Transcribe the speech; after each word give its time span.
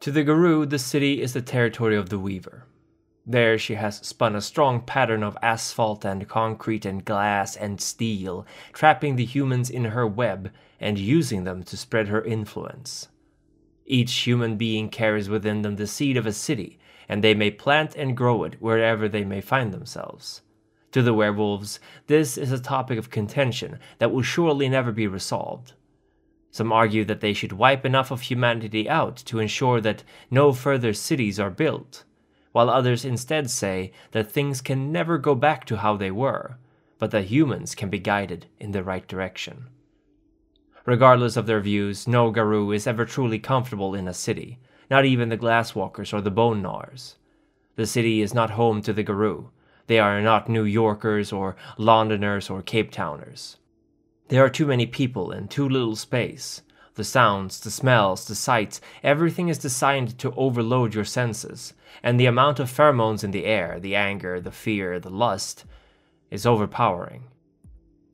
To 0.00 0.10
the 0.10 0.24
Garou, 0.24 0.64
the 0.64 0.78
city 0.78 1.20
is 1.20 1.34
the 1.34 1.42
territory 1.42 1.94
of 1.94 2.08
the 2.08 2.18
Weaver. 2.18 2.64
There 3.26 3.58
she 3.58 3.74
has 3.74 3.98
spun 3.98 4.34
a 4.34 4.40
strong 4.40 4.80
pattern 4.80 5.22
of 5.22 5.36
asphalt 5.42 6.06
and 6.06 6.26
concrete 6.26 6.86
and 6.86 7.04
glass 7.04 7.54
and 7.54 7.78
steel, 7.78 8.46
trapping 8.72 9.16
the 9.16 9.26
humans 9.26 9.68
in 9.68 9.84
her 9.84 10.06
web 10.06 10.52
and 10.80 10.98
using 10.98 11.44
them 11.44 11.62
to 11.64 11.76
spread 11.76 12.08
her 12.08 12.24
influence. 12.24 13.08
Each 13.84 14.10
human 14.20 14.56
being 14.56 14.88
carries 14.88 15.28
within 15.28 15.60
them 15.60 15.76
the 15.76 15.86
seed 15.86 16.16
of 16.16 16.24
a 16.24 16.32
city, 16.32 16.78
and 17.06 17.22
they 17.22 17.34
may 17.34 17.50
plant 17.50 17.94
and 17.94 18.16
grow 18.16 18.44
it 18.44 18.56
wherever 18.58 19.06
they 19.06 19.26
may 19.26 19.42
find 19.42 19.70
themselves. 19.70 20.40
To 20.92 21.02
the 21.02 21.12
werewolves, 21.12 21.78
this 22.06 22.38
is 22.38 22.52
a 22.52 22.58
topic 22.58 22.98
of 22.98 23.10
contention 23.10 23.78
that 23.98 24.10
will 24.10 24.22
surely 24.22 24.66
never 24.70 24.92
be 24.92 25.06
resolved. 25.06 25.74
Some 26.50 26.72
argue 26.72 27.04
that 27.04 27.20
they 27.20 27.32
should 27.32 27.52
wipe 27.52 27.86
enough 27.86 28.10
of 28.10 28.22
humanity 28.22 28.88
out 28.88 29.16
to 29.26 29.38
ensure 29.38 29.80
that 29.80 30.02
no 30.30 30.52
further 30.52 30.92
cities 30.92 31.38
are 31.38 31.50
built, 31.50 32.04
while 32.52 32.68
others 32.68 33.04
instead 33.04 33.48
say 33.50 33.92
that 34.10 34.30
things 34.30 34.60
can 34.60 34.90
never 34.90 35.16
go 35.16 35.34
back 35.34 35.64
to 35.66 35.76
how 35.76 35.96
they 35.96 36.10
were, 36.10 36.58
but 36.98 37.12
that 37.12 37.26
humans 37.26 37.74
can 37.74 37.88
be 37.88 37.98
guided 37.98 38.46
in 38.58 38.72
the 38.72 38.82
right 38.82 39.06
direction. 39.06 39.68
Regardless 40.84 41.36
of 41.36 41.46
their 41.46 41.60
views, 41.60 42.08
no 42.08 42.30
Garou 42.32 42.72
is 42.72 42.86
ever 42.86 43.04
truly 43.04 43.38
comfortable 43.38 43.94
in 43.94 44.08
a 44.08 44.14
city, 44.14 44.58
not 44.90 45.04
even 45.04 45.28
the 45.28 45.38
Glasswalkers 45.38 46.12
or 46.12 46.20
the 46.20 46.30
Bone 46.32 46.60
Gnawers. 46.60 47.14
The 47.76 47.86
city 47.86 48.20
is 48.20 48.34
not 48.34 48.50
home 48.50 48.82
to 48.82 48.92
the 48.92 49.04
Garou. 49.04 49.50
They 49.86 50.00
are 50.00 50.20
not 50.20 50.48
New 50.48 50.64
Yorkers 50.64 51.32
or 51.32 51.54
Londoners 51.78 52.50
or 52.50 52.60
Cape 52.60 52.90
Towners. 52.90 53.56
There 54.30 54.44
are 54.44 54.48
too 54.48 54.66
many 54.66 54.86
people 54.86 55.32
and 55.32 55.50
too 55.50 55.68
little 55.68 55.96
space. 55.96 56.62
The 56.94 57.02
sounds, 57.02 57.58
the 57.58 57.70
smells, 57.70 58.28
the 58.28 58.36
sights, 58.36 58.80
everything 59.02 59.48
is 59.48 59.58
designed 59.58 60.18
to 60.20 60.32
overload 60.36 60.94
your 60.94 61.04
senses, 61.04 61.74
and 62.00 62.18
the 62.18 62.26
amount 62.26 62.60
of 62.60 62.70
pheromones 62.70 63.24
in 63.24 63.32
the 63.32 63.44
air, 63.44 63.80
the 63.80 63.96
anger, 63.96 64.40
the 64.40 64.52
fear, 64.52 65.00
the 65.00 65.10
lust, 65.10 65.64
is 66.30 66.46
overpowering. 66.46 67.24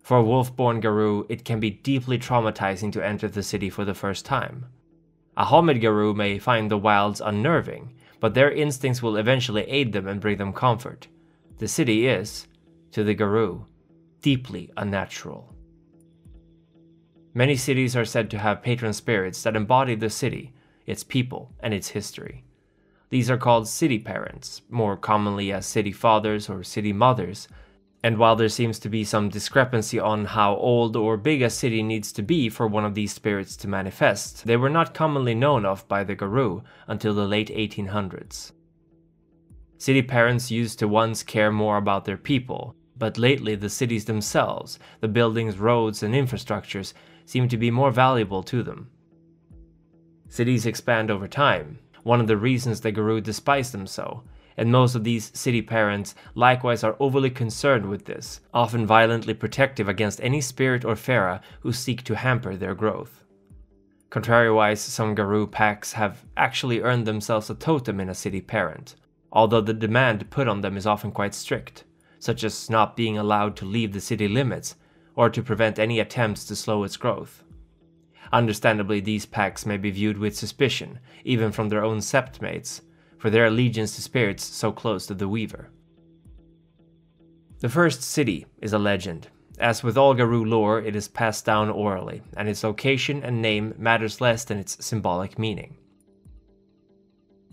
For 0.02 0.16
a 0.16 0.24
wolf-born 0.24 0.80
Garou, 0.80 1.26
it 1.28 1.44
can 1.44 1.60
be 1.60 1.68
deeply 1.68 2.18
traumatizing 2.18 2.92
to 2.92 3.04
enter 3.04 3.28
the 3.28 3.42
city 3.42 3.68
for 3.68 3.84
the 3.84 3.92
first 3.92 4.24
time. 4.24 4.64
A 5.36 5.44
Homid 5.44 5.82
Garou 5.82 6.14
may 6.14 6.38
find 6.38 6.70
the 6.70 6.78
wilds 6.78 7.20
unnerving, 7.20 7.92
but 8.20 8.32
their 8.32 8.50
instincts 8.50 9.02
will 9.02 9.18
eventually 9.18 9.64
aid 9.64 9.92
them 9.92 10.08
and 10.08 10.18
bring 10.18 10.38
them 10.38 10.54
comfort. 10.54 11.08
The 11.58 11.68
city 11.68 12.06
is, 12.06 12.46
to 12.92 13.04
the 13.04 13.14
Garou, 13.14 13.66
deeply 14.22 14.70
unnatural. 14.78 15.55
Many 17.36 17.56
cities 17.56 17.94
are 17.94 18.06
said 18.06 18.30
to 18.30 18.38
have 18.38 18.62
patron 18.62 18.94
spirits 18.94 19.42
that 19.42 19.56
embody 19.56 19.94
the 19.94 20.08
city, 20.08 20.54
its 20.86 21.04
people, 21.04 21.52
and 21.60 21.74
its 21.74 21.88
history. 21.88 22.44
These 23.10 23.30
are 23.30 23.36
called 23.36 23.68
city 23.68 23.98
parents, 23.98 24.62
more 24.70 24.96
commonly 24.96 25.52
as 25.52 25.66
city 25.66 25.92
fathers 25.92 26.48
or 26.48 26.62
city 26.62 26.94
mothers, 26.94 27.46
and 28.02 28.16
while 28.16 28.36
there 28.36 28.48
seems 28.48 28.78
to 28.78 28.88
be 28.88 29.04
some 29.04 29.28
discrepancy 29.28 30.00
on 30.00 30.24
how 30.24 30.56
old 30.56 30.96
or 30.96 31.18
big 31.18 31.42
a 31.42 31.50
city 31.50 31.82
needs 31.82 32.10
to 32.12 32.22
be 32.22 32.48
for 32.48 32.66
one 32.66 32.86
of 32.86 32.94
these 32.94 33.12
spirits 33.12 33.54
to 33.58 33.68
manifest, 33.68 34.46
they 34.46 34.56
were 34.56 34.70
not 34.70 34.94
commonly 34.94 35.34
known 35.34 35.66
of 35.66 35.86
by 35.88 36.04
the 36.04 36.14
Garou 36.14 36.62
until 36.86 37.12
the 37.12 37.26
late 37.26 37.50
1800s. 37.50 38.52
City 39.76 40.00
parents 40.00 40.50
used 40.50 40.78
to 40.78 40.88
once 40.88 41.22
care 41.22 41.52
more 41.52 41.76
about 41.76 42.06
their 42.06 42.16
people, 42.16 42.74
but 42.96 43.18
lately 43.18 43.54
the 43.54 43.68
cities 43.68 44.06
themselves, 44.06 44.78
the 45.00 45.08
buildings, 45.08 45.58
roads, 45.58 46.02
and 46.02 46.14
infrastructures 46.14 46.94
seem 47.26 47.48
to 47.48 47.58
be 47.58 47.70
more 47.70 47.90
valuable 47.90 48.42
to 48.44 48.62
them. 48.62 48.88
Cities 50.28 50.64
expand 50.64 51.10
over 51.10 51.28
time, 51.28 51.78
one 52.02 52.20
of 52.20 52.28
the 52.28 52.36
reasons 52.36 52.80
the 52.80 52.92
Garou 52.92 53.20
despise 53.20 53.72
them 53.72 53.86
so, 53.86 54.22
and 54.56 54.72
most 54.72 54.94
of 54.94 55.04
these 55.04 55.30
city 55.38 55.60
parents 55.60 56.14
likewise 56.34 56.82
are 56.82 56.96
overly 56.98 57.30
concerned 57.30 57.86
with 57.86 58.06
this, 58.06 58.40
often 58.54 58.86
violently 58.86 59.34
protective 59.34 59.88
against 59.88 60.20
any 60.22 60.40
spirit 60.40 60.84
or 60.84 60.96
fera 60.96 61.42
who 61.60 61.72
seek 61.72 62.02
to 62.04 62.14
hamper 62.16 62.56
their 62.56 62.74
growth. 62.74 63.24
Contrariwise, 64.08 64.78
some 64.78 65.14
Garou 65.14 65.46
packs 65.46 65.92
have 65.92 66.24
actually 66.36 66.80
earned 66.80 67.06
themselves 67.06 67.50
a 67.50 67.54
totem 67.54 68.00
in 68.00 68.08
a 68.08 68.14
city 68.14 68.40
parent, 68.40 68.94
although 69.32 69.60
the 69.60 69.74
demand 69.74 70.30
put 70.30 70.48
on 70.48 70.60
them 70.60 70.76
is 70.76 70.86
often 70.86 71.10
quite 71.10 71.34
strict, 71.34 71.84
such 72.18 72.44
as 72.44 72.70
not 72.70 72.96
being 72.96 73.18
allowed 73.18 73.56
to 73.56 73.64
leave 73.64 73.92
the 73.92 74.00
city 74.00 74.28
limits 74.28 74.76
or 75.16 75.30
to 75.30 75.42
prevent 75.42 75.78
any 75.78 75.98
attempts 75.98 76.44
to 76.44 76.54
slow 76.54 76.84
its 76.84 76.96
growth. 76.96 77.42
Understandably, 78.32 79.00
these 79.00 79.26
packs 79.26 79.66
may 79.66 79.76
be 79.76 79.90
viewed 79.90 80.18
with 80.18 80.36
suspicion, 80.36 81.00
even 81.24 81.50
from 81.50 81.68
their 81.68 81.84
own 81.84 81.98
septmates, 81.98 82.82
for 83.18 83.30
their 83.30 83.46
allegiance 83.46 83.96
to 83.96 84.02
spirits 84.02 84.44
so 84.44 84.70
close 84.70 85.06
to 85.06 85.14
the 85.14 85.28
Weaver. 85.28 85.70
The 87.60 87.68
first 87.68 88.02
city 88.02 88.46
is 88.60 88.72
a 88.72 88.78
legend. 88.78 89.28
As 89.58 89.82
with 89.82 89.96
all 89.96 90.12
Garou 90.12 90.44
lore, 90.44 90.80
it 90.80 90.94
is 90.94 91.08
passed 91.08 91.46
down 91.46 91.70
orally, 91.70 92.20
and 92.36 92.48
its 92.48 92.62
location 92.62 93.22
and 93.22 93.40
name 93.40 93.74
matters 93.78 94.20
less 94.20 94.44
than 94.44 94.58
its 94.58 94.84
symbolic 94.84 95.38
meaning. 95.38 95.78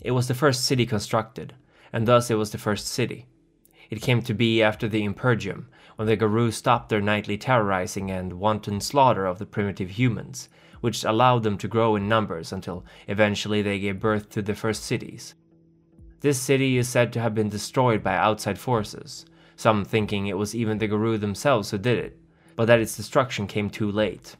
It 0.02 0.10
was 0.10 0.28
the 0.28 0.34
first 0.34 0.64
city 0.64 0.84
constructed, 0.84 1.54
and 1.90 2.06
thus 2.06 2.30
it 2.30 2.34
was 2.34 2.50
the 2.50 2.58
first 2.58 2.88
city. 2.88 3.26
It 3.88 4.02
came 4.02 4.20
to 4.22 4.34
be 4.34 4.62
after 4.62 4.86
the 4.86 5.02
Impergium, 5.02 5.68
when 5.96 6.08
the 6.08 6.16
Garou 6.16 6.50
stopped 6.50 6.88
their 6.88 7.00
nightly 7.00 7.38
terrorizing 7.38 8.10
and 8.10 8.34
wanton 8.34 8.80
slaughter 8.80 9.26
of 9.26 9.38
the 9.38 9.46
primitive 9.46 9.90
humans, 9.90 10.48
which 10.80 11.04
allowed 11.04 11.42
them 11.42 11.56
to 11.58 11.68
grow 11.68 11.96
in 11.96 12.08
numbers 12.08 12.52
until 12.52 12.84
eventually 13.08 13.62
they 13.62 13.78
gave 13.78 14.00
birth 14.00 14.28
to 14.30 14.42
the 14.42 14.54
first 14.54 14.84
cities. 14.84 15.34
This 16.20 16.40
city 16.40 16.78
is 16.78 16.88
said 16.88 17.12
to 17.12 17.20
have 17.20 17.34
been 17.34 17.48
destroyed 17.48 18.02
by 18.02 18.16
outside 18.16 18.58
forces, 18.58 19.26
some 19.56 19.84
thinking 19.84 20.26
it 20.26 20.38
was 20.38 20.54
even 20.54 20.78
the 20.78 20.88
Garou 20.88 21.18
themselves 21.18 21.70
who 21.70 21.78
did 21.78 21.98
it, 21.98 22.18
but 22.56 22.66
that 22.66 22.80
its 22.80 22.96
destruction 22.96 23.46
came 23.46 23.70
too 23.70 23.90
late. 23.90 24.36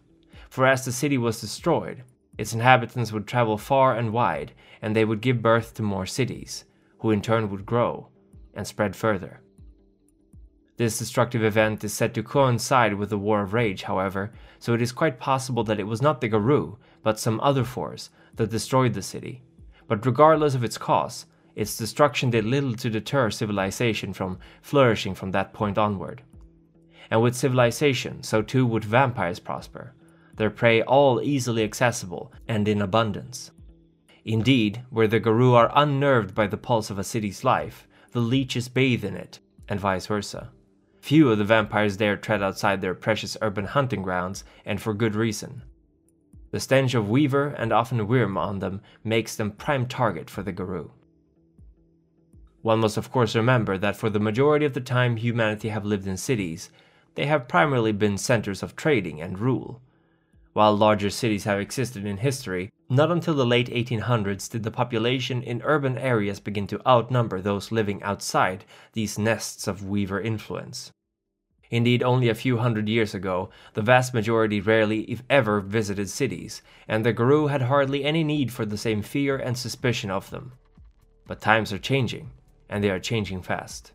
For 0.48 0.66
as 0.66 0.84
the 0.84 0.92
city 0.92 1.18
was 1.18 1.40
destroyed, 1.40 2.02
its 2.36 2.52
inhabitants 2.52 3.12
would 3.12 3.26
travel 3.26 3.58
far 3.58 3.96
and 3.96 4.12
wide, 4.12 4.52
and 4.82 4.94
they 4.94 5.04
would 5.04 5.20
give 5.20 5.42
birth 5.42 5.74
to 5.74 5.82
more 5.82 6.06
cities, 6.06 6.64
who 6.98 7.10
in 7.10 7.22
turn 7.22 7.50
would 7.50 7.66
grow 7.66 8.08
and 8.54 8.66
spread 8.66 8.96
further. 8.96 9.40
This 10.76 10.98
destructive 10.98 11.44
event 11.44 11.84
is 11.84 11.94
said 11.94 12.14
to 12.14 12.22
coincide 12.22 12.94
with 12.94 13.10
the 13.10 13.18
War 13.18 13.42
of 13.42 13.54
Rage, 13.54 13.84
however, 13.84 14.32
so 14.58 14.74
it 14.74 14.82
is 14.82 14.90
quite 14.90 15.20
possible 15.20 15.62
that 15.64 15.78
it 15.78 15.86
was 15.86 16.02
not 16.02 16.20
the 16.20 16.28
Garou, 16.28 16.78
but 17.02 17.20
some 17.20 17.38
other 17.40 17.62
force, 17.62 18.10
that 18.34 18.50
destroyed 18.50 18.94
the 18.94 19.02
city. 19.02 19.42
But 19.86 20.04
regardless 20.04 20.56
of 20.56 20.64
its 20.64 20.76
cause, 20.76 21.26
its 21.54 21.76
destruction 21.76 22.30
did 22.30 22.44
little 22.44 22.74
to 22.74 22.90
deter 22.90 23.30
civilization 23.30 24.12
from 24.12 24.38
flourishing 24.62 25.14
from 25.14 25.30
that 25.30 25.52
point 25.52 25.78
onward. 25.78 26.22
And 27.08 27.22
with 27.22 27.36
civilization, 27.36 28.24
so 28.24 28.42
too 28.42 28.66
would 28.66 28.84
vampires 28.84 29.38
prosper, 29.38 29.94
their 30.36 30.50
prey 30.50 30.82
all 30.82 31.22
easily 31.22 31.62
accessible 31.62 32.32
and 32.48 32.66
in 32.66 32.82
abundance. 32.82 33.52
Indeed, 34.24 34.82
where 34.90 35.06
the 35.06 35.20
Garou 35.20 35.54
are 35.54 35.70
unnerved 35.74 36.34
by 36.34 36.48
the 36.48 36.56
pulse 36.56 36.90
of 36.90 36.98
a 36.98 37.04
city's 37.04 37.44
life, 37.44 37.86
the 38.10 38.20
leeches 38.20 38.68
bathe 38.68 39.04
in 39.04 39.14
it, 39.14 39.38
and 39.68 39.78
vice 39.78 40.06
versa. 40.06 40.50
Few 41.04 41.30
of 41.30 41.36
the 41.36 41.44
vampires 41.44 41.98
dare 41.98 42.16
tread 42.16 42.42
outside 42.42 42.80
their 42.80 42.94
precious 42.94 43.36
urban 43.42 43.66
hunting 43.66 44.00
grounds, 44.00 44.42
and 44.64 44.80
for 44.80 44.94
good 44.94 45.14
reason. 45.14 45.60
The 46.50 46.58
stench 46.58 46.94
of 46.94 47.10
weaver 47.10 47.48
and 47.48 47.74
often 47.74 47.98
wyrm 48.08 48.38
on 48.38 48.60
them 48.60 48.80
makes 49.04 49.36
them 49.36 49.50
prime 49.50 49.86
target 49.86 50.30
for 50.30 50.42
the 50.42 50.50
Garou. 50.50 50.92
One 52.62 52.80
must 52.80 52.96
of 52.96 53.12
course 53.12 53.36
remember 53.36 53.76
that 53.76 53.96
for 53.96 54.08
the 54.08 54.18
majority 54.18 54.64
of 54.64 54.72
the 54.72 54.80
time 54.80 55.18
humanity 55.18 55.68
have 55.68 55.84
lived 55.84 56.06
in 56.06 56.16
cities, 56.16 56.70
they 57.16 57.26
have 57.26 57.48
primarily 57.48 57.92
been 57.92 58.16
centers 58.16 58.62
of 58.62 58.74
trading 58.74 59.20
and 59.20 59.38
rule. 59.38 59.82
While 60.54 60.76
larger 60.76 61.10
cities 61.10 61.44
have 61.44 61.58
existed 61.58 62.06
in 62.06 62.18
history, 62.18 62.70
not 62.88 63.10
until 63.10 63.34
the 63.34 63.44
late 63.44 63.68
1800s 63.68 64.48
did 64.48 64.62
the 64.62 64.70
population 64.70 65.42
in 65.42 65.60
urban 65.64 65.98
areas 65.98 66.38
begin 66.38 66.68
to 66.68 66.80
outnumber 66.88 67.40
those 67.40 67.72
living 67.72 68.00
outside 68.04 68.64
these 68.92 69.18
nests 69.18 69.66
of 69.66 69.88
weaver 69.88 70.20
influence. 70.20 70.92
Indeed, 71.70 72.04
only 72.04 72.28
a 72.28 72.36
few 72.36 72.58
hundred 72.58 72.88
years 72.88 73.16
ago, 73.16 73.50
the 73.72 73.82
vast 73.82 74.14
majority 74.14 74.60
rarely, 74.60 75.00
if 75.10 75.24
ever, 75.28 75.60
visited 75.60 76.08
cities, 76.08 76.62
and 76.86 77.04
the 77.04 77.12
Garou 77.12 77.48
had 77.48 77.62
hardly 77.62 78.04
any 78.04 78.22
need 78.22 78.52
for 78.52 78.64
the 78.64 78.78
same 78.78 79.02
fear 79.02 79.36
and 79.36 79.58
suspicion 79.58 80.08
of 80.08 80.30
them. 80.30 80.52
But 81.26 81.40
times 81.40 81.72
are 81.72 81.78
changing, 81.78 82.30
and 82.68 82.84
they 82.84 82.90
are 82.90 83.00
changing 83.00 83.42
fast. 83.42 83.90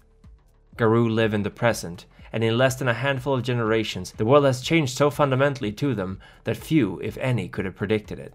Garou 0.76 1.08
live 1.08 1.34
in 1.34 1.44
the 1.44 1.50
present, 1.50 2.06
and 2.32 2.44
in 2.44 2.58
less 2.58 2.76
than 2.76 2.88
a 2.88 2.94
handful 2.94 3.34
of 3.34 3.44
generations, 3.44 4.12
the 4.14 4.26
world 4.26 4.46
has 4.46 4.62
changed 4.62 4.96
so 4.98 5.10
fundamentally 5.10 5.72
to 5.74 5.96
them 5.96 6.20
that 6.44 6.58
few, 6.58 7.00
if 7.00 7.18
any, 7.18 7.48
could 7.48 7.66
have 7.66 7.76
predicted 7.76 8.20
it. 8.20 8.34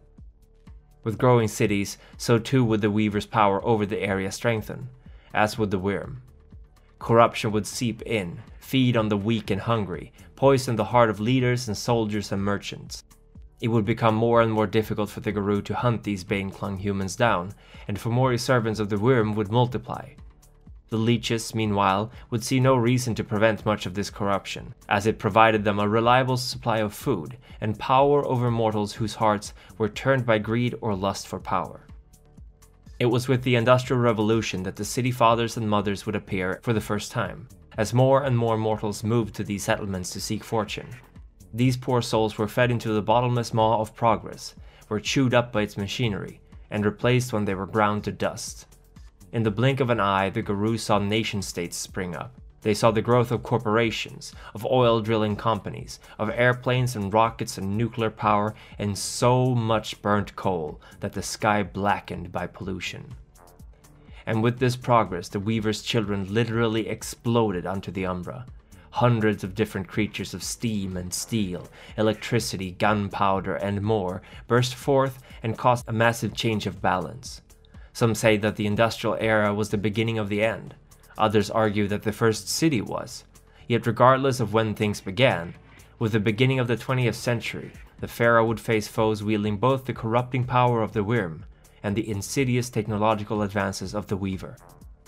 With 1.02 1.18
growing 1.18 1.48
cities, 1.48 1.98
so 2.16 2.38
too 2.38 2.64
would 2.64 2.80
the 2.80 2.90
Weaver's 2.90 3.26
power 3.26 3.64
over 3.64 3.84
the 3.84 4.00
area 4.00 4.32
strengthen, 4.32 4.88
as 5.34 5.58
would 5.58 5.70
the 5.70 5.78
Wyrm. 5.78 6.16
Corruption 6.98 7.52
would 7.52 7.66
seep 7.66 8.00
in, 8.02 8.40
feed 8.58 8.96
on 8.96 9.08
the 9.08 9.16
weak 9.16 9.50
and 9.50 9.60
hungry, 9.60 10.12
poison 10.36 10.76
the 10.76 10.84
heart 10.84 11.10
of 11.10 11.20
leaders 11.20 11.68
and 11.68 11.76
soldiers 11.76 12.32
and 12.32 12.42
merchants. 12.42 13.04
It 13.60 13.68
would 13.68 13.84
become 13.84 14.14
more 14.14 14.40
and 14.40 14.52
more 14.52 14.66
difficult 14.66 15.10
for 15.10 15.20
the 15.20 15.32
Garou 15.32 15.62
to 15.62 15.74
hunt 15.74 16.02
these 16.02 16.24
bane-clung 16.24 16.78
humans 16.78 17.16
down, 17.16 17.52
and 17.86 17.98
Fomori 17.98 18.40
servants 18.40 18.80
of 18.80 18.88
the 18.88 18.96
Wyrm 18.96 19.34
would 19.34 19.52
multiply. 19.52 20.08
The 20.90 20.96
leeches, 20.98 21.54
meanwhile, 21.54 22.10
would 22.30 22.44
see 22.44 22.60
no 22.60 22.76
reason 22.76 23.14
to 23.16 23.24
prevent 23.24 23.66
much 23.66 23.86
of 23.86 23.94
this 23.94 24.10
corruption, 24.10 24.74
as 24.88 25.06
it 25.06 25.18
provided 25.18 25.64
them 25.64 25.78
a 25.78 25.88
reliable 25.88 26.36
supply 26.36 26.78
of 26.78 26.94
food 26.94 27.36
and 27.60 27.78
power 27.78 28.24
over 28.26 28.50
mortals 28.50 28.92
whose 28.92 29.14
hearts 29.14 29.54
were 29.78 29.88
turned 29.88 30.26
by 30.26 30.38
greed 30.38 30.74
or 30.80 30.94
lust 30.94 31.26
for 31.26 31.40
power. 31.40 31.86
It 33.00 33.06
was 33.06 33.26
with 33.26 33.42
the 33.42 33.56
Industrial 33.56 34.00
Revolution 34.00 34.62
that 34.62 34.76
the 34.76 34.84
city 34.84 35.10
fathers 35.10 35.56
and 35.56 35.68
mothers 35.68 36.06
would 36.06 36.14
appear 36.14 36.60
for 36.62 36.72
the 36.72 36.80
first 36.80 37.10
time, 37.10 37.48
as 37.76 37.92
more 37.92 38.22
and 38.22 38.38
more 38.38 38.56
mortals 38.56 39.02
moved 39.02 39.34
to 39.34 39.44
these 39.44 39.64
settlements 39.64 40.10
to 40.10 40.20
seek 40.20 40.44
fortune. 40.44 40.88
These 41.52 41.76
poor 41.76 42.02
souls 42.02 42.38
were 42.38 42.46
fed 42.46 42.70
into 42.70 42.92
the 42.92 43.02
bottomless 43.02 43.52
maw 43.52 43.80
of 43.80 43.96
progress, 43.96 44.54
were 44.88 45.00
chewed 45.00 45.34
up 45.34 45.52
by 45.52 45.62
its 45.62 45.76
machinery, 45.76 46.40
and 46.70 46.84
replaced 46.84 47.32
when 47.32 47.44
they 47.44 47.54
were 47.54 47.66
ground 47.66 48.04
to 48.04 48.12
dust. 48.12 48.66
In 49.34 49.42
the 49.42 49.50
blink 49.50 49.80
of 49.80 49.90
an 49.90 49.98
eye, 49.98 50.30
the 50.30 50.42
Garou 50.42 50.78
saw 50.78 51.00
nation 51.00 51.42
states 51.42 51.76
spring 51.76 52.14
up. 52.14 52.40
They 52.60 52.72
saw 52.72 52.92
the 52.92 53.02
growth 53.02 53.32
of 53.32 53.42
corporations, 53.42 54.32
of 54.54 54.64
oil 54.64 55.00
drilling 55.00 55.34
companies, 55.34 55.98
of 56.20 56.30
airplanes 56.30 56.94
and 56.94 57.12
rockets 57.12 57.58
and 57.58 57.76
nuclear 57.76 58.10
power, 58.10 58.54
and 58.78 58.96
so 58.96 59.52
much 59.52 60.00
burnt 60.00 60.36
coal 60.36 60.80
that 61.00 61.14
the 61.14 61.20
sky 61.20 61.64
blackened 61.64 62.30
by 62.30 62.46
pollution. 62.46 63.12
And 64.24 64.40
with 64.40 64.60
this 64.60 64.76
progress, 64.76 65.26
the 65.26 65.40
Weaver's 65.40 65.82
children 65.82 66.32
literally 66.32 66.86
exploded 66.86 67.66
onto 67.66 67.90
the 67.90 68.06
Umbra. 68.06 68.46
Hundreds 68.90 69.42
of 69.42 69.56
different 69.56 69.88
creatures 69.88 70.32
of 70.32 70.44
steam 70.44 70.96
and 70.96 71.12
steel, 71.12 71.66
electricity, 71.98 72.70
gunpowder, 72.70 73.56
and 73.56 73.82
more 73.82 74.22
burst 74.46 74.76
forth 74.76 75.18
and 75.42 75.58
caused 75.58 75.88
a 75.88 75.92
massive 75.92 76.34
change 76.34 76.68
of 76.68 76.80
balance. 76.80 77.42
Some 77.94 78.16
say 78.16 78.36
that 78.38 78.56
the 78.56 78.66
industrial 78.66 79.16
era 79.20 79.54
was 79.54 79.68
the 79.68 79.78
beginning 79.78 80.18
of 80.18 80.28
the 80.28 80.42
end. 80.42 80.74
Others 81.16 81.48
argue 81.48 81.86
that 81.86 82.02
the 82.02 82.12
first 82.12 82.48
city 82.48 82.80
was. 82.80 83.22
Yet, 83.68 83.86
regardless 83.86 84.40
of 84.40 84.52
when 84.52 84.74
things 84.74 85.00
began, 85.00 85.54
with 86.00 86.10
the 86.10 86.18
beginning 86.18 86.58
of 86.58 86.66
the 86.66 86.76
20th 86.76 87.14
century, 87.14 87.70
the 88.00 88.08
Pharaoh 88.08 88.44
would 88.46 88.58
face 88.58 88.88
foes 88.88 89.22
wielding 89.22 89.58
both 89.58 89.84
the 89.84 89.92
corrupting 89.92 90.42
power 90.42 90.82
of 90.82 90.92
the 90.92 91.04
Wyrm 91.04 91.42
and 91.84 91.94
the 91.94 92.10
insidious 92.10 92.68
technological 92.68 93.42
advances 93.42 93.94
of 93.94 94.08
the 94.08 94.16
Weaver. 94.16 94.56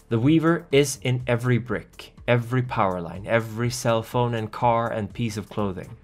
The 0.09 0.21
Weaver 0.21 0.69
is 0.71 1.01
in 1.03 1.25
every 1.27 1.59
brick, 1.59 2.13
every 2.29 2.63
power 2.63 3.01
line, 3.01 3.27
every 3.27 3.69
cell 3.69 4.05
phone 4.05 4.33
and 4.33 4.53
car 4.53 4.93
and 4.93 5.13
piece 5.13 5.37
of 5.37 5.49
clothing. 5.49 5.97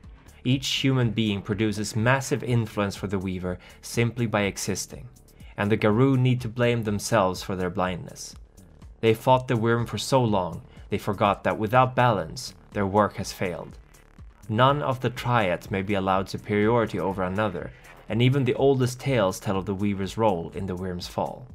Each 0.42 0.66
human 0.66 1.12
being 1.12 1.42
produces 1.42 1.94
massive 1.94 2.42
influence 2.42 2.96
for 2.96 3.06
the 3.06 3.20
Weaver 3.20 3.60
simply 3.82 4.26
by 4.26 4.42
existing 4.42 5.08
and 5.56 5.70
the 5.70 5.76
Garou 5.76 6.16
need 6.16 6.40
to 6.40 6.48
blame 6.48 6.82
themselves 6.84 7.42
for 7.42 7.56
their 7.56 7.70
blindness. 7.70 8.34
They 9.00 9.14
fought 9.14 9.48
the 9.48 9.54
Wyrm 9.54 9.86
for 9.86 9.98
so 9.98 10.22
long, 10.22 10.62
they 10.90 10.98
forgot 10.98 11.44
that 11.44 11.58
without 11.58 11.96
balance, 11.96 12.54
their 12.72 12.86
work 12.86 13.16
has 13.16 13.32
failed. 13.32 13.78
None 14.48 14.82
of 14.82 15.00
the 15.00 15.10
triads 15.10 15.70
may 15.70 15.82
be 15.82 15.94
allowed 15.94 16.28
superiority 16.28 16.98
over 16.98 17.22
another, 17.22 17.72
and 18.08 18.20
even 18.20 18.44
the 18.44 18.54
oldest 18.54 19.00
tales 19.00 19.40
tell 19.40 19.56
of 19.56 19.66
the 19.66 19.74
Weaver's 19.74 20.18
role 20.18 20.52
in 20.54 20.66
the 20.66 20.76
Wyrm's 20.76 21.08
fall. 21.08 21.46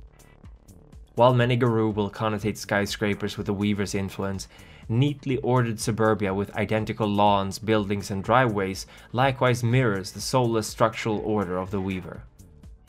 While 1.16 1.34
many 1.34 1.56
Garou 1.56 1.90
will 1.90 2.12
connotate 2.12 2.58
skyscrapers 2.58 3.38
with 3.38 3.48
the 3.48 3.54
Weaver's 3.54 3.96
influence, 3.96 4.48
neatly 4.90 5.38
ordered 5.38 5.80
suburbia 5.80 6.34
with 6.34 6.56
identical 6.56 7.08
lawns, 7.08 7.60
buildings, 7.60 8.12
and 8.12 8.24
driveways 8.24 8.86
likewise 9.12 9.64
mirrors 9.64 10.12
the 10.12 10.22
soulless 10.22 10.68
structural 10.68 11.20
order 11.20 11.58
of 11.58 11.72
the 11.72 11.82
Weaver. 11.82 12.24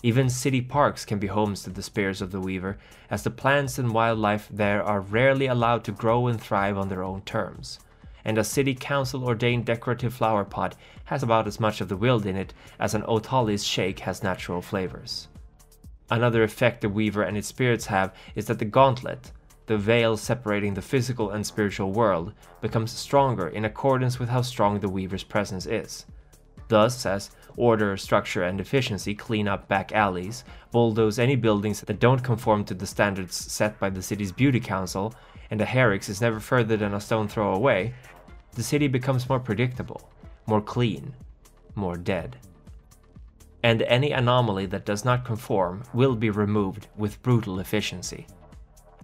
Even 0.02 0.30
city 0.30 0.60
parks 0.60 1.04
can 1.04 1.18
be 1.18 1.26
homes 1.26 1.62
to 1.62 1.70
the 1.70 1.82
spears 1.82 2.22
of 2.22 2.30
the 2.30 2.40
weaver, 2.40 2.78
as 3.10 3.24
the 3.24 3.30
plants 3.30 3.78
and 3.78 3.92
wildlife 3.92 4.48
there 4.48 4.82
are 4.82 5.00
rarely 5.00 5.46
allowed 5.46 5.82
to 5.84 5.92
grow 5.92 6.28
and 6.28 6.40
thrive 6.40 6.78
on 6.78 6.88
their 6.88 7.02
own 7.02 7.20
terms. 7.22 7.80
And 8.24 8.38
a 8.38 8.44
city 8.44 8.74
council 8.74 9.24
ordained 9.24 9.64
decorative 9.64 10.14
flower 10.14 10.44
pot 10.44 10.76
has 11.06 11.22
about 11.24 11.48
as 11.48 11.58
much 11.58 11.80
of 11.80 11.88
the 11.88 11.96
wild 11.96 12.26
in 12.26 12.36
it 12.36 12.54
as 12.78 12.94
an 12.94 13.04
Otalis 13.08 13.64
shake 13.64 14.00
has 14.00 14.22
natural 14.22 14.62
flavors. 14.62 15.28
Another 16.10 16.44
effect 16.44 16.80
the 16.80 16.88
weaver 16.88 17.22
and 17.22 17.36
its 17.36 17.48
spirits 17.48 17.86
have 17.86 18.14
is 18.36 18.46
that 18.46 18.60
the 18.60 18.64
gauntlet, 18.64 19.32
the 19.66 19.76
veil 19.76 20.16
separating 20.16 20.74
the 20.74 20.82
physical 20.82 21.30
and 21.30 21.44
spiritual 21.44 21.92
world, 21.92 22.32
becomes 22.60 22.92
stronger 22.92 23.48
in 23.48 23.64
accordance 23.64 24.18
with 24.18 24.28
how 24.28 24.42
strong 24.42 24.78
the 24.78 24.88
weaver's 24.88 25.24
presence 25.24 25.66
is. 25.66 26.06
Thus, 26.68 27.04
as 27.04 27.30
order, 27.58 27.96
structure, 27.96 28.42
and 28.42 28.60
efficiency 28.60 29.14
clean 29.14 29.48
up 29.48 29.68
back 29.68 29.92
alleys, 29.92 30.44
bulldoze 30.70 31.18
any 31.18 31.36
buildings 31.36 31.80
that 31.80 32.00
don't 32.00 32.22
conform 32.22 32.64
to 32.64 32.74
the 32.74 32.86
standards 32.86 33.34
set 33.34 33.78
by 33.78 33.90
the 33.90 34.02
city's 34.02 34.32
beauty 34.32 34.60
council, 34.60 35.14
and 35.50 35.58
the 35.60 35.64
Herrix 35.64 36.08
is 36.08 36.20
never 36.20 36.40
further 36.40 36.76
than 36.76 36.94
a 36.94 37.00
stone 37.00 37.28
throw 37.28 37.54
away, 37.54 37.94
the 38.54 38.62
city 38.62 38.88
becomes 38.88 39.28
more 39.28 39.40
predictable, 39.40 40.10
more 40.46 40.60
clean, 40.60 41.14
more 41.74 41.96
dead. 41.96 42.36
And 43.62 43.82
any 43.82 44.12
anomaly 44.12 44.66
that 44.66 44.86
does 44.86 45.04
not 45.04 45.24
conform 45.24 45.82
will 45.92 46.14
be 46.14 46.30
removed 46.30 46.86
with 46.96 47.22
brutal 47.22 47.60
efficiency. 47.60 48.26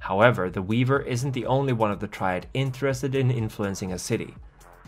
However, 0.01 0.51
the 0.51 0.63
Weaver 0.63 1.01
isn't 1.01 1.33
the 1.33 1.47
only 1.47 1.73
one 1.73 1.91
of 1.91 2.01
the 2.01 2.07
Triad 2.07 2.47
interested 2.53 3.15
in 3.15 3.31
influencing 3.31 3.93
a 3.93 3.99
city. 3.99 4.35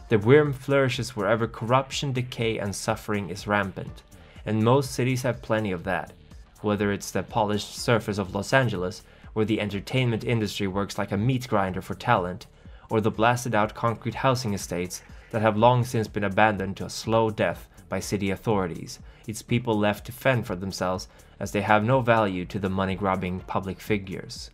The 0.08 0.18
Wyrm 0.18 0.54
flourishes 0.54 1.16
wherever 1.16 1.48
corruption, 1.48 2.12
decay, 2.12 2.58
and 2.58 2.76
suffering 2.76 3.28
is 3.28 3.48
rampant, 3.48 4.04
and 4.44 4.62
most 4.62 4.92
cities 4.92 5.22
have 5.22 5.42
plenty 5.42 5.72
of 5.72 5.82
that, 5.82 6.12
whether 6.60 6.92
it's 6.92 7.10
the 7.10 7.24
polished 7.24 7.76
surface 7.76 8.16
of 8.16 8.32
Los 8.32 8.52
Angeles, 8.52 9.02
where 9.32 9.44
the 9.44 9.60
entertainment 9.60 10.22
industry 10.22 10.68
works 10.68 10.96
like 10.96 11.10
a 11.10 11.16
meat 11.16 11.48
grinder 11.48 11.82
for 11.82 11.96
talent, 11.96 12.46
or 12.88 13.00
the 13.00 13.10
blasted 13.10 13.52
out 13.52 13.74
concrete 13.74 14.14
housing 14.14 14.54
estates 14.54 15.02
that 15.32 15.42
have 15.42 15.56
long 15.56 15.84
since 15.84 16.06
been 16.06 16.22
abandoned 16.22 16.76
to 16.76 16.84
a 16.84 16.90
slow 16.90 17.28
death 17.28 17.66
by 17.88 17.98
city 17.98 18.30
authorities, 18.30 19.00
its 19.26 19.42
people 19.42 19.76
left 19.76 20.06
to 20.06 20.12
fend 20.12 20.46
for 20.46 20.54
themselves 20.54 21.08
as 21.40 21.50
they 21.50 21.62
have 21.62 21.82
no 21.82 22.00
value 22.00 22.44
to 22.44 22.60
the 22.60 22.70
money 22.70 22.94
grubbing 22.94 23.40
public 23.40 23.80
figures. 23.80 24.50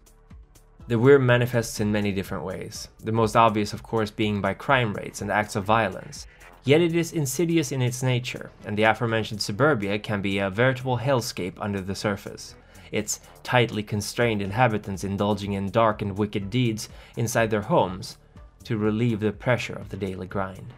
The 0.89 0.97
Wyrm 0.97 1.23
manifests 1.23 1.79
in 1.79 1.93
many 1.93 2.11
different 2.11 2.45
ways, 2.45 2.89
the 2.99 3.13
most 3.13 3.37
obvious 3.37 3.73
of 3.73 3.85
course 3.85 4.11
being 4.11 4.41
by 4.41 4.55
crime 4.55 4.93
rates 4.95 5.21
and 5.21 5.31
acts 5.31 5.55
of 5.55 5.65
violence. 5.65 6.27
Yet 6.65 6.81
it 6.81 6.95
is 6.95 7.13
insidious 7.13 7.71
in 7.71 7.81
its 7.81 8.03
nature, 8.03 8.51
and 8.65 8.77
the 8.77 8.83
aforementioned 8.83 9.41
suburbia 9.41 10.01
can 10.01 10.21
be 10.21 10.39
a 10.39 10.51
veritable 10.51 10.99
hellscape 10.99 11.55
under 11.59 11.81
the 11.81 11.95
surface. 11.95 12.57
Its 12.91 13.21
tightly 13.45 13.83
constrained 13.83 14.43
inhabitants 14.43 15.05
indulging 15.05 15.53
in 15.53 15.71
dark 15.71 16.03
and 16.03 16.19
wicked 16.19 16.51
deeds 16.51 16.89
inside 17.17 17.51
their 17.51 17.63
homes 17.63 18.19
to 18.65 18.77
relieve 18.77 19.21
the 19.21 19.33
pressure 19.33 19.75
of 19.75 19.89
the 19.89 19.97
daily 19.97 20.27
grind. 20.27 20.75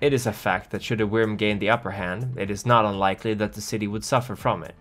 It 0.00 0.12
is 0.12 0.26
a 0.26 0.32
fact 0.32 0.72
that 0.72 0.82
should 0.82 1.00
a 1.00 1.06
Wyrm 1.06 1.38
gain 1.38 1.58
the 1.58 1.70
upper 1.70 1.92
hand, 1.92 2.36
it 2.36 2.50
is 2.50 2.66
not 2.66 2.84
unlikely 2.84 3.34
that 3.34 3.54
the 3.54 3.60
city 3.60 3.86
would 3.86 4.04
suffer 4.04 4.36
from 4.36 4.62
it, 4.62 4.74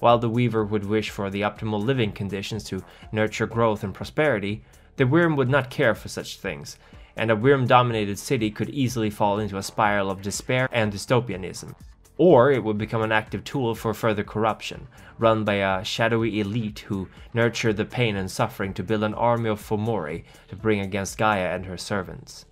while 0.00 0.18
the 0.18 0.30
weaver 0.30 0.64
would 0.64 0.84
wish 0.84 1.10
for 1.10 1.30
the 1.30 1.42
optimal 1.42 1.82
living 1.82 2.12
conditions 2.12 2.64
to 2.64 2.82
nurture 3.12 3.46
growth 3.46 3.84
and 3.84 3.94
prosperity, 3.94 4.62
the 4.96 5.04
Wyrm 5.04 5.36
would 5.36 5.48
not 5.48 5.70
care 5.70 5.94
for 5.94 6.08
such 6.08 6.38
things, 6.38 6.78
and 7.16 7.30
a 7.30 7.36
Wyrm 7.36 7.66
dominated 7.66 8.18
city 8.18 8.50
could 8.50 8.70
easily 8.70 9.10
fall 9.10 9.38
into 9.38 9.56
a 9.56 9.62
spiral 9.62 10.10
of 10.10 10.22
despair 10.22 10.68
and 10.72 10.92
dystopianism. 10.92 11.74
Or 12.16 12.50
it 12.50 12.64
would 12.64 12.78
become 12.78 13.02
an 13.02 13.12
active 13.12 13.44
tool 13.44 13.76
for 13.76 13.94
further 13.94 14.24
corruption, 14.24 14.88
run 15.18 15.44
by 15.44 15.54
a 15.54 15.84
shadowy 15.84 16.40
elite 16.40 16.80
who 16.80 17.08
nurture 17.32 17.72
the 17.72 17.84
pain 17.84 18.16
and 18.16 18.28
suffering 18.28 18.74
to 18.74 18.82
build 18.82 19.04
an 19.04 19.14
army 19.14 19.50
of 19.50 19.60
Fomori 19.60 20.24
to 20.48 20.56
bring 20.56 20.80
against 20.80 21.18
Gaia 21.18 21.54
and 21.54 21.64
her 21.64 21.76
servants. 21.76 22.46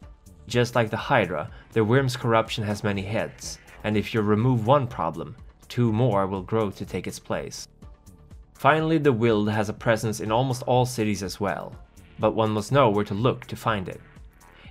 Just 0.47 0.77
like 0.77 0.91
the 0.91 0.97
Hydra, 0.97 1.51
the 1.73 1.81
Wyrm's 1.81 2.17
corruption 2.17 2.63
has 2.63 2.85
many 2.85 3.03
heads, 3.03 3.59
and 3.83 3.97
if 3.97 4.15
you 4.15 4.21
remove 4.21 4.67
one 4.67 4.87
problem, 4.87 5.35
two 5.69 5.93
more 5.93 6.27
will 6.27 6.43
grow 6.43 6.71
to 6.71 6.85
take 6.85 7.07
its 7.07 7.19
place. 7.19 7.69
Finally, 8.55 8.99
the 8.99 9.13
Wild 9.13 9.51
has 9.51 9.69
a 9.69 9.75
presence 9.75 10.21
in 10.21 10.33
almost 10.33 10.63
all 10.63 10.87
cities 10.87 11.23
as 11.23 11.39
well, 11.39 11.77
but 12.19 12.35
one 12.35 12.51
must 12.51 12.73
know 12.73 12.89
where 12.89 13.05
to 13.05 13.15
look 13.15 13.47
to 13.47 13.57
find 13.57 13.89
it. 13.89 14.01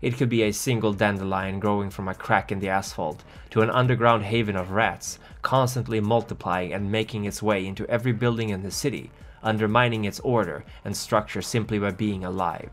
It 0.02 0.18
could 0.18 0.30
be 0.30 0.44
a 0.44 0.52
single 0.52 0.94
dandelion 0.94 1.60
growing 1.60 1.90
from 1.90 2.08
a 2.08 2.14
crack 2.14 2.52
in 2.52 2.60
the 2.60 2.70
asphalt 2.70 3.24
to 3.52 3.62
an 3.62 3.70
underground 3.70 4.24
haven 4.24 4.56
of 4.56 4.72
rats, 4.72 5.20
constantly 5.42 6.00
multiplying 6.00 6.74
and 6.74 6.92
making 6.92 7.26
its 7.26 7.42
way 7.42 7.66
into 7.66 7.88
every 7.88 8.12
building 8.12 8.50
in 8.50 8.64
the 8.64 8.72
city, 8.72 9.12
undermining 9.44 10.06
its 10.06 10.20
order 10.22 10.66
and 10.84 10.96
structure 10.96 11.42
simply 11.42 11.80
by 11.80 11.92
being 11.92 12.26
alive. 12.26 12.70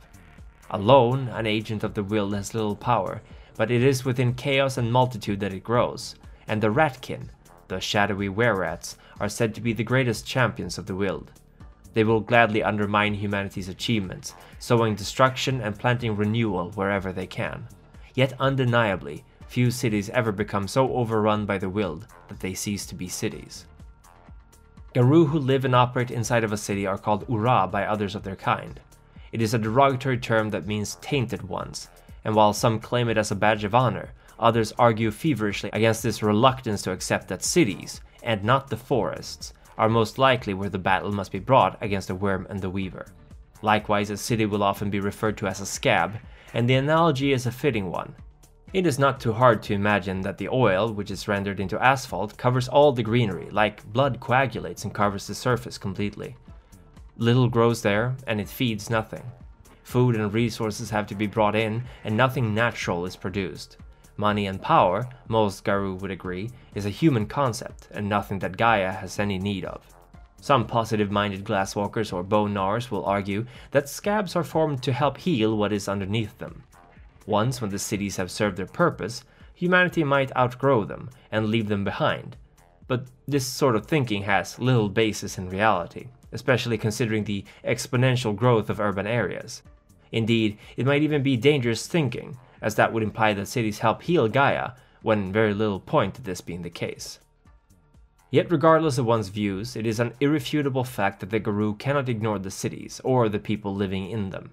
Alone, 0.71 1.29
an 1.29 1.47
agent 1.47 1.85
of 1.85 1.95
the 1.95 2.02
Wild 2.02 2.35
has 2.35 2.55
little 2.55 2.76
power, 2.76 3.21
but 3.57 3.71
it 3.71 3.83
is 3.83 4.05
within 4.05 4.35
chaos 4.35 4.79
and 4.79 4.91
multitude 4.91 5.41
that 5.41 5.52
it 5.52 5.62
grows, 5.62 6.14
and 6.49 6.62
the 6.62 6.71
Ratkin, 6.71 7.29
the 7.73 7.81
shadowy 7.81 8.29
were-rats, 8.29 8.97
are 9.19 9.29
said 9.29 9.55
to 9.55 9.61
be 9.61 9.73
the 9.73 9.83
greatest 9.83 10.26
champions 10.26 10.79
of 10.79 10.87
the 10.87 10.95
Wild. 10.95 11.33
They 11.95 12.05
will 12.05 12.21
gladly 12.21 12.62
undermine 12.62 13.14
humanity's 13.14 13.69
achievements, 13.69 14.35
sowing 14.59 14.95
destruction 14.95 15.61
and 15.61 15.79
planting 15.79 16.17
renewal 16.17 16.71
wherever 16.73 17.12
they 17.12 17.26
can. 17.26 17.67
Yet 18.14 18.35
undeniably, 18.38 19.25
few 19.47 19.71
cities 19.71 20.11
ever 20.11 20.33
become 20.33 20.69
so 20.69 20.93
overrun 20.95 21.45
by 21.47 21.59
the 21.59 21.69
Wild 21.69 22.07
that 22.29 22.41
they 22.41 22.55
cease 22.55 22.87
to 22.87 22.95
be 22.95 23.09
cities. 23.09 23.67
Garou 24.95 25.26
who 25.26 25.38
live 25.38 25.64
and 25.64 25.75
operate 25.75 26.11
inside 26.11 26.45
of 26.45 26.52
a 26.52 26.57
city 26.57 26.87
are 26.87 26.99
called 26.99 27.26
Urrah 27.29 27.71
by 27.71 27.85
others 27.85 28.14
of 28.14 28.23
their 28.23 28.37
kind. 28.37 28.81
It 29.33 29.41
is 29.41 29.55
a 29.55 29.59
derogatory 29.59 30.19
term 30.19 30.50
that 30.50 30.67
means 30.67 30.97
tainted 30.97 31.49
ones, 31.49 31.88
and 32.25 32.35
while 32.35 32.52
some 32.52 32.79
claim 32.79 33.09
it 33.09 33.17
as 33.17 33.31
a 33.31 33.35
badge 33.35 33.64
of 33.64 33.75
honor, 33.75 34.11
others 34.42 34.72
argue 34.78 35.11
feverishly 35.11 35.70
against 35.72 36.02
this 36.02 36.22
reluctance 36.22 36.82
to 36.82 36.92
accept 36.92 37.28
that 37.28 37.42
cities, 37.42 38.00
and 38.22 38.44
not 38.44 38.68
the 38.68 38.76
forests, 38.76 39.54
are 39.78 39.88
most 39.88 40.18
likely 40.18 40.52
where 40.52 40.68
the 40.68 40.78
battle 40.78 41.12
must 41.12 41.32
be 41.32 41.38
brought 41.38 41.78
against 41.80 42.08
the 42.08 42.16
Wyrm 42.16 42.46
and 42.50 42.61
the 42.61 42.70
weaver. 42.70 43.06
Likewise, 43.62 44.11
a 44.11 44.16
city 44.16 44.44
will 44.44 44.62
often 44.62 44.90
be 44.90 45.00
referred 45.00 45.38
to 45.38 45.46
as 45.46 45.61
a 45.61 45.66
scab, 45.66 46.18
and 46.52 46.68
the 46.68 46.75
analogy 46.75 47.32
is 47.32 47.46
a 47.46 47.52
fitting 47.52 47.90
one. 47.90 48.14
It 48.72 48.87
is 48.87 48.99
not 48.99 49.20
too 49.20 49.32
hard 49.32 49.62
to 49.64 49.75
imagine 49.75 50.22
that 50.22 50.38
the 50.38 50.49
oil, 50.49 50.92
which 50.92 51.11
is 51.11 51.28
rendered 51.28 51.61
into 51.61 51.82
asphalt, 51.82 52.37
covers 52.37 52.68
all 52.68 52.92
the 52.92 53.02
greenery, 53.02 53.50
like 53.50 53.84
blood 53.92 54.18
coagulates 54.18 54.84
and 54.84 54.94
covers 54.94 55.26
the 55.26 55.34
surface 55.34 55.78
completely. 55.78 56.37
Little 57.18 57.49
grows 57.49 57.82
there, 57.82 58.16
and 58.26 58.40
it 58.40 58.49
feeds 58.49 58.88
nothing. 58.88 59.22
Food 59.82 60.16
and 60.16 60.32
resources 60.32 60.90
have 60.90 61.06
to 61.08 61.14
be 61.14 61.26
brought 61.26 61.54
in, 61.54 61.84
and 62.04 62.16
nothing 62.16 62.54
natural 62.54 63.04
is 63.04 63.14
produced. 63.14 63.76
Money 64.16 64.47
and 64.47 64.61
power, 64.61 65.09
most 65.28 65.64
Garou 65.64 65.95
would 65.97 66.11
agree, 66.11 66.50
is 66.75 66.87
a 66.87 66.90
human 66.90 67.26
concept, 67.26 67.88
and 67.90 68.09
nothing 68.09 68.38
that 68.40 68.57
Gaia 68.57 68.92
has 68.92 69.19
any 69.19 69.38
need 69.38 69.64
of. 69.64 69.87
Some 70.40 70.66
positive 70.66 71.11
minded 71.11 71.45
glasswalkers 71.45 72.12
or 72.12 72.23
bone 72.23 72.52
gnawers 72.52 72.90
will 72.90 73.04
argue 73.04 73.47
that 73.71 73.88
scabs 73.88 74.35
are 74.35 74.42
formed 74.42 74.83
to 74.83 74.92
help 74.92 75.19
heal 75.19 75.57
what 75.57 75.73
is 75.73 75.88
underneath 75.88 76.37
them. 76.38 76.64
Once, 77.26 77.61
when 77.61 77.71
the 77.71 77.78
cities 77.78 78.16
have 78.16 78.31
served 78.31 78.57
their 78.57 78.66
purpose, 78.66 79.23
humanity 79.54 80.02
might 80.02 80.37
outgrow 80.37 80.85
them 80.85 81.09
and 81.31 81.47
leave 81.47 81.69
them 81.69 81.85
behind. 81.85 82.37
But 82.88 83.07
this 83.28 83.47
sort 83.47 83.76
of 83.76 83.87
thinking 83.87 84.25
has 84.25 84.59
little 84.59 84.88
basis 84.88 85.38
in 85.38 85.49
reality, 85.49 86.09
especially 86.33 86.76
considering 86.76 87.25
the 87.25 87.45
exponential 87.64 88.35
growth 88.35 88.69
of 88.69 88.81
urban 88.81 89.07
areas. 89.07 89.62
Indeed, 90.11 90.59
it 90.76 90.87
might 90.87 91.02
even 91.02 91.23
be 91.23 91.37
dangerous 91.37 91.87
thinking, 91.87 92.37
as 92.62 92.76
that 92.76 92.95
would 92.95 93.02
imply 93.02 93.35
that 93.35 93.47
cities 93.47 93.81
help 93.81 94.02
heal 94.02 94.28
Gaia, 94.28 94.71
when 95.02 95.33
very 95.33 95.52
little 95.52 95.81
point 95.81 96.14
to 96.14 96.23
this 96.23 96.40
being 96.40 96.62
the 96.62 96.71
case. 96.71 97.19
Yet, 98.31 98.50
regardless 98.50 98.97
of 98.97 99.04
one's 99.04 99.28
views, 99.28 99.76
it 99.76 99.87
is 99.87 100.00
an 100.00 100.14
irrefutable 100.21 100.85
fact 100.85 101.21
that 101.21 101.28
the 101.28 101.38
Garou 101.38 101.75
cannot 101.75 102.09
ignore 102.09 102.38
the 102.38 102.50
cities 102.50 103.02
or 103.04 103.28
the 103.28 103.38
people 103.38 103.75
living 103.75 104.09
in 104.09 104.31
them 104.31 104.52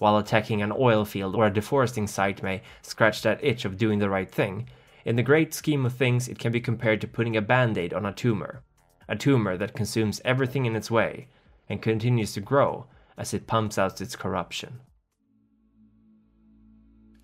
while 0.00 0.16
attacking 0.16 0.62
an 0.62 0.72
oil 0.72 1.04
field 1.04 1.36
or 1.36 1.46
a 1.46 1.52
deforesting 1.52 2.06
site 2.06 2.42
may 2.42 2.62
scratch 2.80 3.20
that 3.20 3.44
itch 3.44 3.66
of 3.66 3.76
doing 3.76 3.98
the 3.98 4.08
right 4.08 4.30
thing, 4.30 4.66
in 5.04 5.14
the 5.14 5.22
great 5.22 5.52
scheme 5.52 5.84
of 5.84 5.92
things 5.92 6.26
it 6.26 6.38
can 6.38 6.50
be 6.50 6.60
compared 6.60 7.02
to 7.02 7.06
putting 7.06 7.36
a 7.36 7.42
band 7.42 7.76
aid 7.76 7.92
on 7.92 8.06
a 8.06 8.12
tumor. 8.12 8.62
A 9.08 9.14
tumor 9.14 9.58
that 9.58 9.74
consumes 9.74 10.20
everything 10.24 10.64
in 10.64 10.74
its 10.74 10.90
way 10.90 11.28
and 11.68 11.82
continues 11.82 12.32
to 12.32 12.40
grow 12.40 12.86
as 13.18 13.34
it 13.34 13.46
pumps 13.46 13.76
out 13.76 14.00
its 14.00 14.16
corruption. 14.16 14.80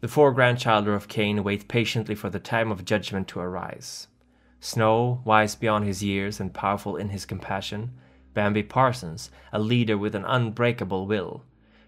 The 0.07 0.13
four 0.13 0.31
grandchildren 0.31 0.95
of 0.95 1.09
Cain 1.09 1.43
wait 1.43 1.67
patiently 1.67 2.15
for 2.15 2.31
the 2.31 2.39
time 2.39 2.71
of 2.71 2.85
judgment 2.85 3.27
to 3.27 3.41
arise. 3.41 4.07
Snow, 4.61 5.21
wise 5.25 5.57
beyond 5.57 5.85
his 5.85 6.01
years 6.01 6.39
and 6.39 6.55
powerful 6.55 6.97
in 6.97 7.09
his 7.09 7.27
compassion, 7.27 7.91
Bambi 8.33 8.63
Parsons, 8.63 9.33
a 9.53 9.59
leader 9.59 9.99
with 9.99 10.15
an 10.15 10.25
unbreakable 10.25 11.09
will, 11.09 11.43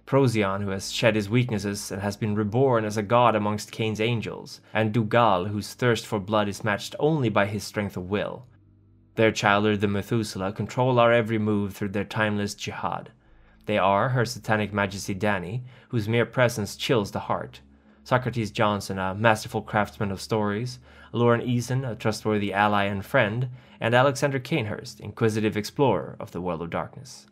Procyon, 0.05 0.63
who 0.63 0.71
has 0.71 0.91
shed 0.91 1.15
his 1.15 1.31
weaknesses 1.31 1.93
and 1.93 2.03
has 2.03 2.17
been 2.17 2.35
reborn 2.35 2.85
as 2.85 2.97
a 2.97 3.05
god 3.05 3.37
amongst 3.37 3.71
Cain's 3.71 4.01
angels, 4.01 4.61
and 4.75 4.93
Dougal, 4.93 5.45
whose 5.45 5.75
thirst 5.75 6.05
for 6.05 6.19
blood 6.19 6.49
is 6.49 6.65
matched 6.65 6.97
only 6.99 7.29
by 7.29 7.47
his 7.47 7.63
strength 7.63 7.97
of 7.97 8.11
will. 8.11 8.47
Their 9.15 9.31
childer, 9.31 9.77
the 9.77 9.87
Methuselah, 9.87 10.55
control 10.55 10.99
our 10.99 11.13
every 11.13 11.39
move 11.39 11.77
through 11.77 11.91
their 11.91 12.05
timeless 12.05 12.57
Jyhad. 12.57 13.11
They 13.67 13.79
are 13.79 14.09
Her 14.09 14.25
Satanic 14.25 14.73
Majesty 14.73 15.15
Danny, 15.15 15.63
whose 15.91 16.09
mere 16.09 16.27
presence 16.27 16.75
chills 16.75 17.13
the 17.13 17.21
heart, 17.21 17.61
Socrates 18.09 18.51
Johnson, 18.51 18.99
a 18.99 19.15
masterful 19.15 19.61
craftsman 19.61 20.11
of 20.11 20.19
stories, 20.19 20.79
Lauren 21.13 21.43
Eason, 21.43 21.87
a 21.87 21.95
trustworthy 21.95 22.55
ally 22.55 22.85
and 22.85 23.05
friend, 23.05 23.51
and 23.83 23.95
Alexander 23.95 24.39
Cainhurst, 24.39 24.99
inquisitive 24.99 25.59
explorer 25.59 26.17
of 26.19 26.31
the 26.31 26.41
world 26.41 26.63
of 26.63 26.71
darkness. 26.71 27.27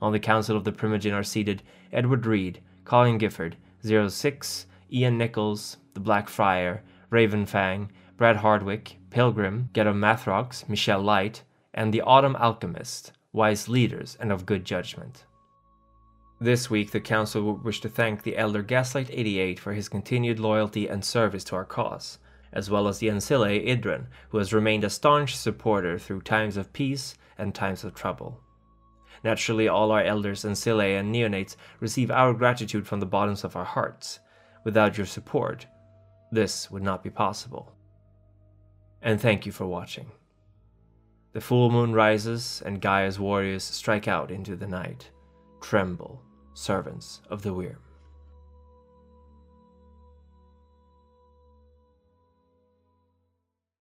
On 0.00 0.12
the 0.12 0.20
Council 0.20 0.56
of 0.56 0.62
the 0.62 0.70
Primogen 0.70 1.12
are 1.12 1.24
seated 1.24 1.64
Edward 1.92 2.24
Reed, 2.24 2.60
Colin 2.84 3.18
Gifford, 3.18 3.56
Zero 3.84 4.06
Six, 4.06 4.66
Ian 4.92 5.18
Nichols, 5.18 5.78
The 5.94 5.98
Black 5.98 6.28
Friar, 6.28 6.84
Ravenfang, 7.10 7.88
Brad 8.16 8.36
Hardwick, 8.36 8.96
Pilgrim, 9.10 9.70
Ghetto 9.72 9.92
Mathrox, 9.92 10.68
Michelle 10.68 11.02
Light, 11.02 11.42
and 11.74 11.92
the 11.92 12.02
Autumn 12.02 12.36
Alchemist, 12.36 13.10
wise 13.32 13.68
leaders 13.68 14.16
and 14.20 14.30
of 14.30 14.46
good 14.46 14.64
judgment. 14.64 15.24
This 16.42 16.70
week, 16.70 16.90
the 16.90 17.00
Council 17.00 17.42
would 17.42 17.64
wish 17.64 17.82
to 17.82 17.90
thank 17.90 18.22
the 18.22 18.38
Elder 18.38 18.62
Gaslight 18.62 19.10
88 19.12 19.60
for 19.60 19.74
his 19.74 19.90
continued 19.90 20.38
loyalty 20.38 20.88
and 20.88 21.04
service 21.04 21.44
to 21.44 21.56
our 21.56 21.66
cause, 21.66 22.18
as 22.50 22.70
well 22.70 22.88
as 22.88 22.98
the 22.98 23.08
Ancilla 23.08 23.62
Idrin, 23.62 24.06
who 24.30 24.38
has 24.38 24.54
remained 24.54 24.82
a 24.82 24.88
staunch 24.88 25.36
supporter 25.36 25.98
through 25.98 26.22
times 26.22 26.56
of 26.56 26.72
peace 26.72 27.14
and 27.36 27.54
times 27.54 27.84
of 27.84 27.94
trouble. 27.94 28.40
Naturally, 29.22 29.68
all 29.68 29.92
our 29.92 30.02
elders 30.02 30.46
ancile 30.46 30.80
and 30.80 31.14
neonates 31.14 31.56
receive 31.78 32.10
our 32.10 32.32
gratitude 32.32 32.86
from 32.86 33.00
the 33.00 33.06
bottoms 33.06 33.44
of 33.44 33.54
our 33.54 33.66
hearts. 33.66 34.20
Without 34.64 34.96
your 34.96 35.06
support, 35.06 35.66
this 36.32 36.70
would 36.70 36.82
not 36.82 37.02
be 37.02 37.10
possible. 37.10 37.74
And 39.02 39.20
thank 39.20 39.44
you 39.44 39.52
for 39.52 39.66
watching. 39.66 40.10
The 41.34 41.42
full 41.42 41.70
moon 41.70 41.92
rises, 41.92 42.62
and 42.64 42.80
Gaia's 42.80 43.20
warriors 43.20 43.62
strike 43.62 44.08
out 44.08 44.30
into 44.30 44.56
the 44.56 44.66
night. 44.66 45.10
Tremble, 45.60 46.22
servants 46.60 47.22
of 47.30 47.40
the 47.42 47.54
Wyrm. 47.54 47.89